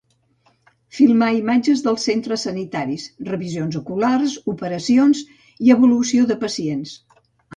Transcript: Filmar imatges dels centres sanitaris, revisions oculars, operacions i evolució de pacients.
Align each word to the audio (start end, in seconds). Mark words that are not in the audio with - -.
Filmar 0.99 1.27
imatges 1.39 1.83
dels 1.87 2.05
centres 2.09 2.45
sanitaris, 2.47 3.05
revisions 3.29 3.77
oculars, 3.81 4.33
operacions 4.55 5.23
i 5.67 5.73
evolució 5.75 6.25
de 6.33 6.39
pacients. 6.45 6.97